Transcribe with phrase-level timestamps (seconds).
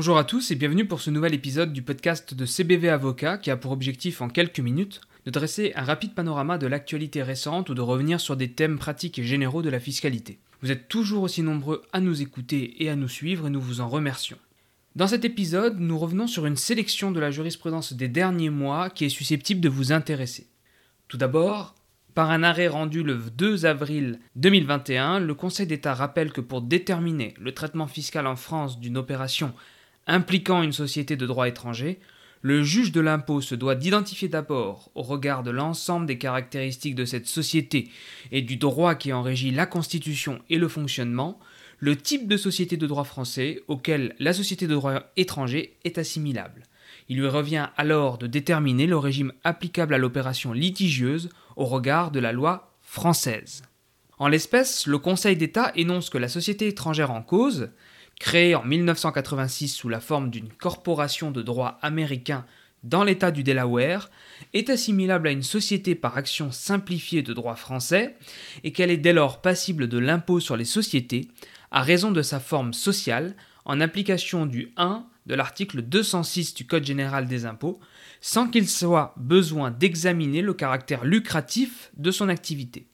[0.00, 3.50] Bonjour à tous et bienvenue pour ce nouvel épisode du podcast de CBV Avocat qui
[3.50, 7.74] a pour objectif en quelques minutes de dresser un rapide panorama de l'actualité récente ou
[7.74, 10.38] de revenir sur des thèmes pratiques et généraux de la fiscalité.
[10.62, 13.82] Vous êtes toujours aussi nombreux à nous écouter et à nous suivre et nous vous
[13.82, 14.38] en remercions.
[14.96, 19.04] Dans cet épisode, nous revenons sur une sélection de la jurisprudence des derniers mois qui
[19.04, 20.46] est susceptible de vous intéresser.
[21.08, 21.74] Tout d'abord,
[22.14, 27.34] par un arrêt rendu le 2 avril 2021, le Conseil d'État rappelle que pour déterminer
[27.38, 29.52] le traitement fiscal en France d'une opération
[30.10, 32.00] impliquant une société de droit étranger,
[32.42, 37.04] le juge de l'impôt se doit d'identifier d'abord, au regard de l'ensemble des caractéristiques de
[37.04, 37.90] cette société
[38.32, 41.38] et du droit qui en régit la constitution et le fonctionnement,
[41.78, 46.64] le type de société de droit français auquel la société de droit étranger est assimilable.
[47.08, 52.20] Il lui revient alors de déterminer le régime applicable à l'opération litigieuse au regard de
[52.20, 53.62] la loi française.
[54.18, 57.70] En l'espèce, le Conseil d'État énonce que la société étrangère en cause,
[58.20, 62.44] créée en 1986 sous la forme d'une corporation de droit américain
[62.84, 64.10] dans l'État du Delaware,
[64.54, 68.16] est assimilable à une société par action simplifiée de droit français
[68.62, 71.28] et qu'elle est dès lors passible de l'impôt sur les sociétés
[71.70, 76.84] à raison de sa forme sociale en application du 1 de l'article 206 du Code
[76.84, 77.80] général des impôts,
[78.20, 82.89] sans qu'il soit besoin d'examiner le caractère lucratif de son activité.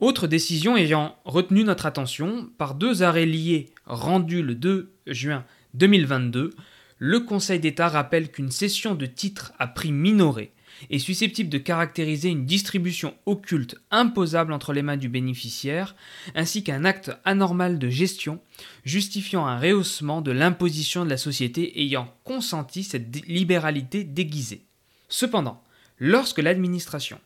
[0.00, 6.54] Autre décision ayant retenu notre attention, par deux arrêts liés rendus le 2 juin 2022,
[6.96, 10.52] le Conseil d'État rappelle qu'une cession de titres à prix minoré
[10.88, 15.94] est susceptible de caractériser une distribution occulte imposable entre les mains du bénéficiaire,
[16.34, 18.40] ainsi qu'un acte anormal de gestion
[18.86, 24.64] justifiant un rehaussement de l'imposition de la société ayant consenti cette libéralité déguisée.
[25.10, 25.62] Cependant,
[25.98, 27.20] lorsque l'administration,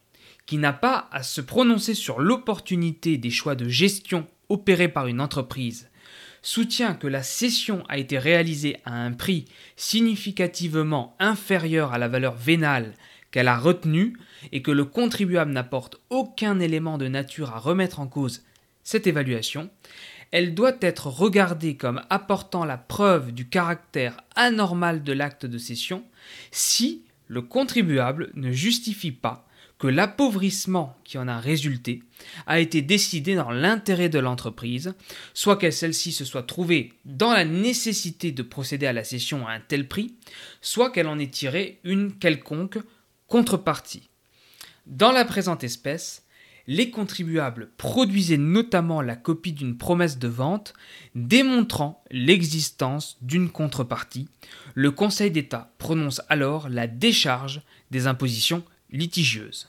[0.47, 5.21] qui n'a pas à se prononcer sur l'opportunité des choix de gestion opérés par une
[5.21, 5.89] entreprise,
[6.43, 9.47] soutient que la cession a été réalisée à un prix
[9.77, 12.95] significativement inférieur à la valeur vénale
[13.31, 14.17] qu'elle a retenu
[14.53, 18.45] et que le contribuable n'apporte aucun élément de nature à remettre en cause
[18.85, 19.71] cette évaluation,
[20.31, 26.05] elle doit être regardée comme apportant la preuve du caractère anormal de l'acte de cession
[26.51, 29.44] si le contribuable ne justifie pas
[29.79, 32.03] que l'appauvrissement qui en a résulté
[32.47, 34.95] a été décidé dans l'intérêt de l'entreprise,
[35.35, 39.53] soit que celle-ci se soit trouvée dans la nécessité de procéder à la cession à
[39.53, 40.15] un tel prix,
[40.61, 42.79] soit qu'elle en ait tiré une quelconque
[43.27, 44.11] Contrepartie.
[44.87, 46.25] Dans la présente espèce,
[46.67, 50.75] les contribuables produisaient notamment la copie d'une promesse de vente
[51.15, 54.29] démontrant l'existence d'une contrepartie.
[54.75, 58.63] Le Conseil d'État prononce alors la décharge des impositions
[58.95, 59.69] litigieuses.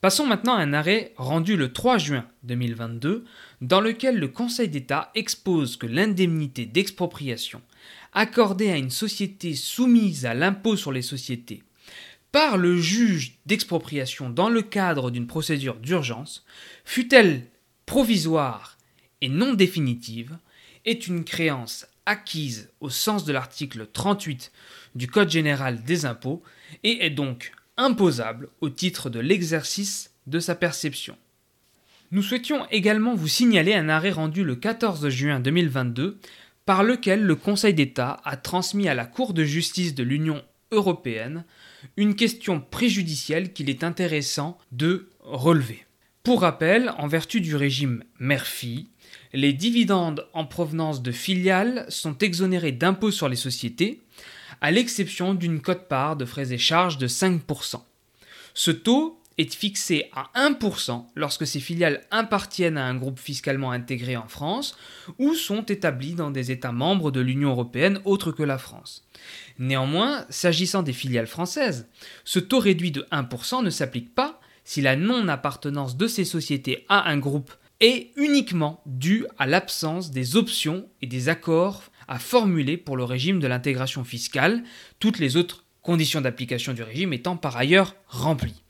[0.00, 3.24] Passons maintenant à un arrêt rendu le 3 juin 2022
[3.60, 7.60] dans lequel le Conseil d'État expose que l'indemnité d'expropriation
[8.12, 11.62] accordée à une société soumise à l'impôt sur les sociétés
[12.32, 16.44] par le juge d'expropriation dans le cadre d'une procédure d'urgence,
[16.84, 17.46] fut-elle
[17.86, 18.76] provisoire
[19.20, 20.36] et non définitive,
[20.84, 24.50] est une créance acquise au sens de l'article 38
[24.96, 26.42] du Code général des impôts
[26.82, 31.16] et est donc imposable au titre de l'exercice de sa perception.
[32.10, 36.18] Nous souhaitions également vous signaler un arrêt rendu le 14 juin 2022
[36.66, 41.44] par lequel le Conseil d'État a transmis à la Cour de justice de l'Union européenne
[41.96, 45.84] une question préjudicielle qu'il est intéressant de relever.
[46.22, 48.88] Pour rappel, en vertu du régime Murphy,
[49.34, 54.00] les dividendes en provenance de filiales sont exonérés d'impôts sur les sociétés,
[54.60, 57.80] à l'exception d'une cote-part de frais et charges de 5%.
[58.54, 64.16] Ce taux est fixé à 1% lorsque ces filiales appartiennent à un groupe fiscalement intégré
[64.16, 64.76] en France
[65.18, 69.08] ou sont établies dans des États membres de l'Union européenne autres que la France.
[69.58, 71.88] Néanmoins, s'agissant des filiales françaises,
[72.24, 77.10] ce taux réduit de 1% ne s'applique pas si la non-appartenance de ces sociétés à
[77.10, 82.96] un groupe est uniquement due à l'absence des options et des accords à formuler pour
[82.96, 84.62] le régime de l'intégration fiscale,
[84.98, 88.62] toutes les autres conditions d'application du régime étant par ailleurs remplies.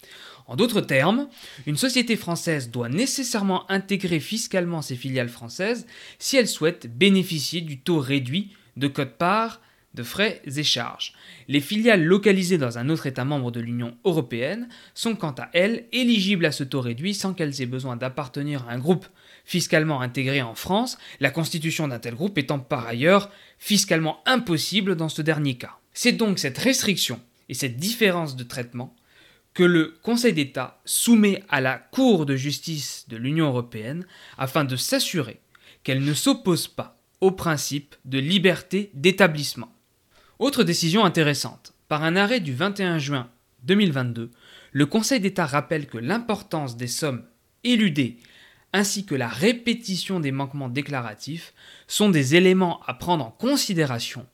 [0.47, 1.29] En d'autres termes,
[1.67, 5.87] une société française doit nécessairement intégrer fiscalement ses filiales françaises
[6.19, 9.61] si elle souhaite bénéficier du taux réduit de code-part
[9.95, 11.15] de frais et charges.
[11.49, 15.87] Les filiales localisées dans un autre État membre de l'Union européenne sont quant à elles
[15.93, 19.07] éligibles à ce taux réduit sans qu'elles aient besoin d'appartenir à un groupe
[19.45, 25.09] fiscalement intégré en France, la constitution d'un tel groupe étant par ailleurs fiscalement impossible dans
[25.09, 25.79] ce dernier cas.
[25.93, 28.95] C'est donc cette restriction et cette différence de traitement
[29.53, 34.05] que le Conseil d'État soumet à la Cour de justice de l'Union européenne
[34.37, 35.41] afin de s'assurer
[35.85, 39.73] qu'elle ne s'oppose pas au principe de liberté d'établissement.
[40.41, 41.73] Autre décision intéressante.
[41.89, 43.31] Par un arrêt du 21 juin
[43.63, 44.33] 2022,
[44.73, 47.25] le Conseil d'État rappelle que l'importance des sommes
[47.63, 48.19] éludées
[48.75, 51.55] ainsi que la répétition des manquements déclaratifs
[51.87, 54.27] sont des éléments à prendre en considération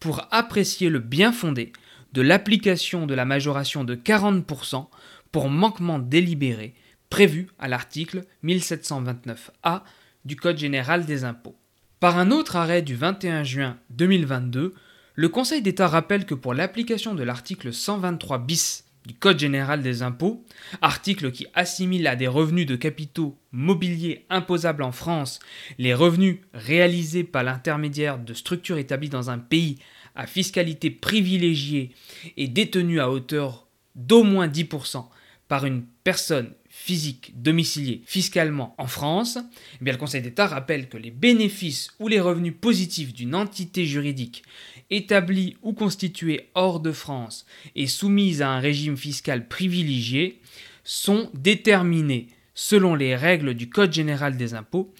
[0.00, 1.72] pour apprécier le bien fondé
[2.14, 4.86] de l'application de la majoration de 40%
[5.30, 6.74] pour manquement délibéré
[7.10, 9.82] prévu à l'article 1729A
[10.24, 11.56] du Code général des impôts.
[12.00, 14.72] Par un autre arrêt du 21 juin 2022,
[15.14, 20.02] le Conseil d'État rappelle que pour l'application de l'article 123 bis du Code général des
[20.02, 20.44] impôts,
[20.80, 25.40] article qui assimile à des revenus de capitaux mobiliers imposables en France
[25.78, 29.78] les revenus réalisés par l'intermédiaire de structures établies dans un pays
[30.14, 31.90] à fiscalité privilégiée
[32.36, 35.04] et détenues à hauteur d'au moins 10%
[35.48, 39.38] par une personne physique domiciliée fiscalement en France,
[39.80, 44.42] eh le Conseil d'État rappelle que les bénéfices ou les revenus positifs d'une entité juridique
[44.88, 47.44] établie ou constituée hors de France
[47.76, 50.40] et soumise à un régime fiscal privilégié
[50.82, 54.94] sont déterminés selon les règles du Code général des impôts,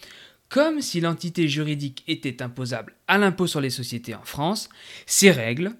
[0.49, 4.69] comme si l'entité juridique était imposable à l'impôt sur les sociétés en France,
[5.07, 5.71] ces règles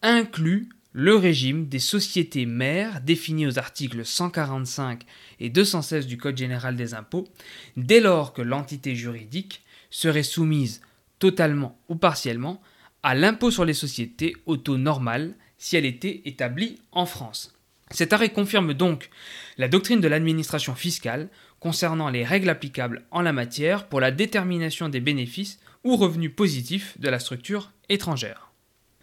[0.00, 5.02] incluent le régime des sociétés mères définies aux articles 145
[5.38, 7.28] et 216 du Code général des impôts,
[7.76, 10.80] dès lors que l'entité juridique serait soumise
[11.18, 12.60] totalement ou partiellement
[13.02, 17.54] à l'impôt sur les sociétés au taux normal si elle était établie en France.
[17.90, 19.10] Cet arrêt confirme donc
[19.58, 21.28] la doctrine de l'administration fiscale
[21.60, 26.98] concernant les règles applicables en la matière pour la détermination des bénéfices ou revenus positifs
[27.00, 28.49] de la structure étrangère.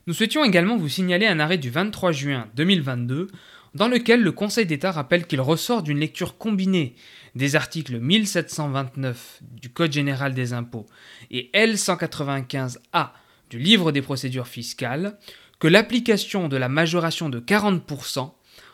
[0.08, 3.28] Nous souhaitions également vous signaler un arrêt du 23 juin 2022
[3.76, 6.96] dans lequel le Conseil d'État rappelle qu'il ressort d'une lecture combinée
[7.36, 10.86] des articles 1729 du Code général des impôts
[11.30, 13.10] et L195A
[13.50, 15.20] du livre des procédures fiscales
[15.60, 18.32] que l'application de la majoration de 40%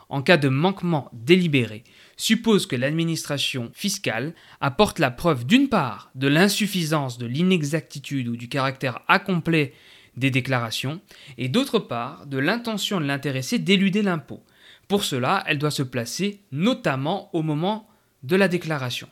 [0.10, 1.84] en cas de manquement délibéré
[2.16, 8.50] suppose que l'administration fiscale apporte la preuve d'une part de l'insuffisance, de l'inexactitude ou du
[8.50, 9.74] caractère incomplet
[10.18, 11.02] des déclarations,
[11.38, 14.44] et d'autre part de l'intention de l'intéressé d'éluder l'impôt.
[14.88, 17.88] Pour cela, elle doit se placer notamment au moment
[18.24, 19.10] de la déclaration.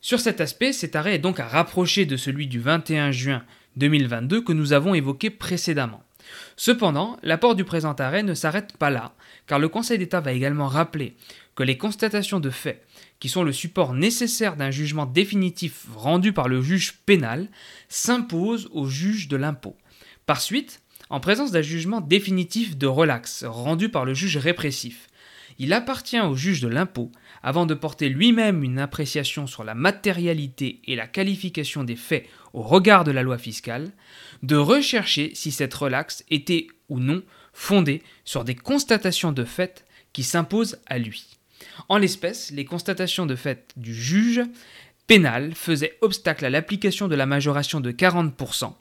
[0.00, 3.44] Sur cet aspect, cet arrêt est donc à rapprocher de celui du 21 juin
[3.76, 6.02] 2022 que nous avons évoqué précédemment.
[6.56, 9.14] Cependant, l'apport du présent arrêt ne s'arrête pas là,
[9.46, 11.16] car le Conseil d'État va également rappeler
[11.54, 12.84] que les constatations de fait,
[13.20, 17.48] qui sont le support nécessaire d'un jugement définitif rendu par le juge pénal,
[17.88, 19.76] s'imposent au juge de l'impôt.
[20.32, 20.80] Par suite,
[21.10, 25.08] en présence d'un jugement définitif de relax rendu par le juge répressif,
[25.58, 27.12] il appartient au juge de l'impôt,
[27.42, 32.62] avant de porter lui-même une appréciation sur la matérialité et la qualification des faits au
[32.62, 33.90] regard de la loi fiscale,
[34.42, 39.84] de rechercher si cette relaxe était ou non fondée sur des constatations de fait
[40.14, 41.36] qui s'imposent à lui.
[41.90, 44.40] En l'espèce, les constatations de fait du juge
[45.06, 48.72] pénal faisaient obstacle à l'application de la majoration de 40%.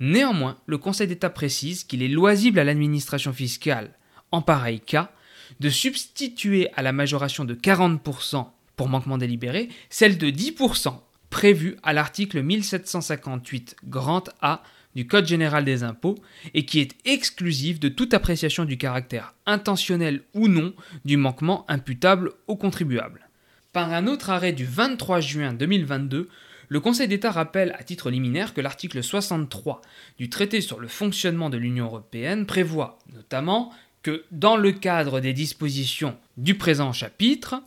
[0.00, 3.90] Néanmoins, le Conseil d'État précise qu'il est loisible à l'administration fiscale,
[4.32, 5.12] en pareil cas,
[5.60, 11.00] de substituer à la majoration de 40% pour manquement délibéré celle de 10%
[11.30, 14.62] prévue à l'article 1758 grand A
[14.94, 16.16] du Code général des impôts
[16.54, 20.72] et qui est exclusive de toute appréciation du caractère intentionnel ou non
[21.04, 23.28] du manquement imputable au contribuable.
[23.72, 26.28] Par un autre arrêt du 23 juin 2022,
[26.68, 29.80] le Conseil d'État rappelle à titre liminaire que l'article 63
[30.18, 33.72] du traité sur le fonctionnement de l'Union européenne prévoit notamment
[34.02, 37.62] que dans le cadre des dispositions du présent chapitre,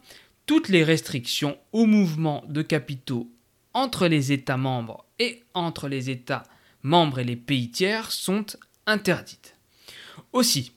[0.45, 3.29] toutes les restrictions au mouvement de capitaux
[3.73, 6.43] entre les États membres et entre les États
[6.83, 8.45] membres et les pays tiers sont
[8.85, 9.55] interdites.
[10.33, 10.71] Aussi,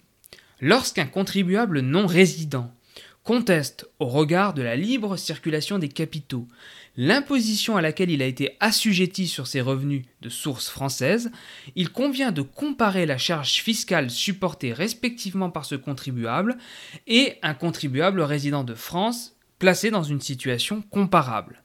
[0.60, 2.72] lorsqu'un contribuable non résident
[3.22, 6.46] conteste au regard de la libre circulation des capitaux
[6.96, 11.30] l'imposition à laquelle il a été assujetti sur ses revenus de source française,
[11.74, 16.56] il convient de comparer la charge fiscale supportée respectivement par ce contribuable
[17.06, 21.62] et un contribuable résident de France placé dans une situation comparable.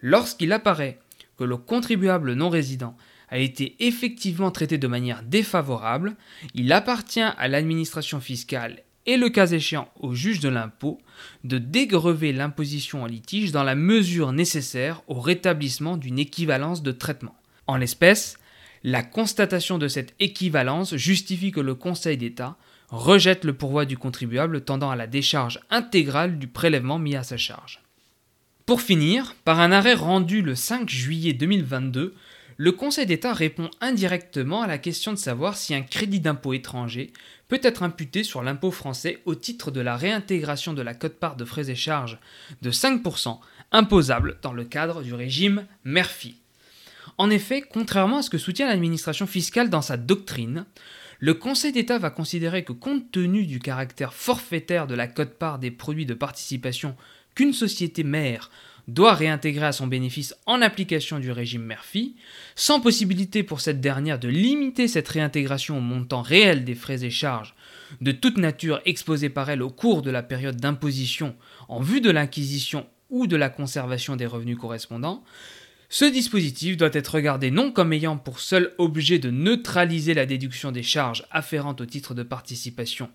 [0.00, 0.98] Lorsqu'il apparaît
[1.36, 2.96] que le contribuable non résident
[3.28, 6.16] a été effectivement traité de manière défavorable,
[6.54, 11.00] il appartient à l'administration fiscale et le cas échéant au juge de l'impôt
[11.44, 17.36] de dégrever l'imposition en litige dans la mesure nécessaire au rétablissement d'une équivalence de traitement.
[17.66, 18.38] En l'espèce,
[18.82, 22.56] la constatation de cette équivalence justifie que le Conseil d'État
[22.88, 27.36] rejette le pourvoi du contribuable tendant à la décharge intégrale du prélèvement mis à sa
[27.36, 27.80] charge.
[28.66, 32.14] Pour finir, par un arrêt rendu le 5 juillet 2022,
[32.62, 37.10] le Conseil d'État répond indirectement à la question de savoir si un crédit d'impôt étranger
[37.48, 41.46] peut être imputé sur l'impôt français au titre de la réintégration de la cote-part de
[41.46, 42.18] frais et charges
[42.60, 43.38] de 5%
[43.72, 46.36] imposable dans le cadre du régime Murphy.
[47.16, 50.66] En effet, contrairement à ce que soutient l'administration fiscale dans sa doctrine,
[51.18, 55.70] le Conseil d'État va considérer que compte tenu du caractère forfaitaire de la cote-part des
[55.70, 56.94] produits de participation
[57.34, 58.50] qu'une société mère
[58.88, 62.16] doit réintégrer à son bénéfice en application du régime Murphy,
[62.54, 67.10] sans possibilité pour cette dernière de limiter cette réintégration au montant réel des frais et
[67.10, 67.54] charges
[68.00, 71.34] de toute nature exposés par elle au cours de la période d'imposition
[71.68, 75.24] en vue de l'acquisition ou de la conservation des revenus correspondants,
[75.92, 80.70] ce dispositif doit être regardé non comme ayant pour seul objet de neutraliser la déduction
[80.70, 83.10] des charges afférentes au titre de participation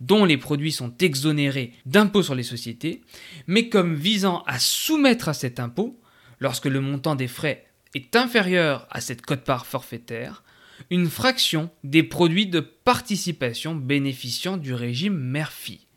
[0.00, 3.02] dont les produits sont exonérés d'impôt sur les sociétés,
[3.48, 6.00] mais comme visant à soumettre à cet impôt,
[6.38, 10.44] lorsque le montant des frais est inférieur à cette cote-part forfaitaire,
[10.88, 15.88] une fraction des produits de participation bénéficiant du régime Murphy.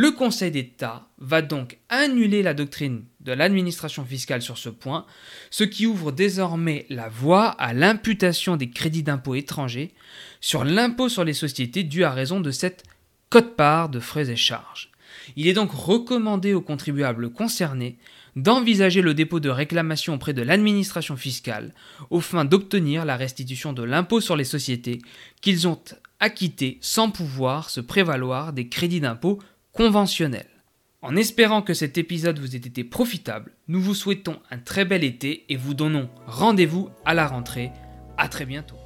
[0.00, 5.04] Le Conseil d'État va donc annuler la doctrine de l'administration fiscale sur ce point,
[5.50, 9.92] ce qui ouvre désormais la voie à l'imputation des crédits d'impôt étrangers
[10.40, 12.84] sur l'impôt sur les sociétés dû à raison de cette
[13.28, 14.92] cote-part de frais et charges.
[15.34, 17.98] Il est donc recommandé aux contribuables concernés
[18.36, 21.74] d'envisager le dépôt de réclamation auprès de l'administration fiscale
[22.10, 25.00] au fin d'obtenir la restitution de l'impôt sur les sociétés
[25.40, 25.80] qu'ils ont
[26.20, 29.40] acquitté sans pouvoir se prévaloir des crédits d'impôt
[29.72, 30.46] conventionnel.
[31.00, 35.04] En espérant que cet épisode vous ait été profitable, nous vous souhaitons un très bel
[35.04, 37.70] été et vous donnons rendez-vous à la rentrée.
[38.16, 38.77] A très bientôt.